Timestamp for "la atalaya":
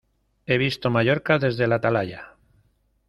1.67-2.33